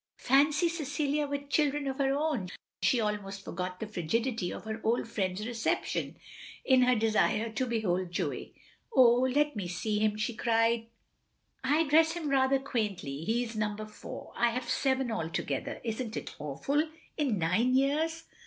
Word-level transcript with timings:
Fancy 0.17 0.67
Cecilia 0.67 1.27
with 1.27 1.47
children 1.51 1.85
of 1.85 1.99
her 1.99 2.15
own! 2.15 2.47
She 2.81 2.99
almost 2.99 3.45
forgot 3.45 3.79
the 3.79 3.85
frigidity 3.85 4.49
of 4.51 4.63
her 4.65 4.81
old 4.83 5.07
friend's 5.07 5.45
reception 5.45 6.15
in 6.65 6.81
her 6.81 6.95
desire 6.95 7.51
to 7.51 7.67
behold 7.67 8.11
Joey." 8.11 8.55
Oh, 8.95 9.17
let 9.19 9.55
me 9.55 9.67
see 9.67 9.99
him," 9.99 10.17
she 10.17 10.33
cried. 10.33 10.87
"I 11.63 11.83
dress 11.83 12.13
him 12.13 12.31
rather 12.31 12.57
quaintly. 12.57 13.23
He 13.25 13.43
is 13.43 13.55
number 13.55 13.85
four. 13.85 14.33
I 14.35 14.49
have 14.49 14.67
seven 14.67 15.11
altogether, 15.11 15.79
is 15.83 16.01
n't 16.01 16.17
it 16.17 16.35
awful— 16.39 16.81
in 17.19 17.37
nine 17.37 17.75
years?" 17.75 18.23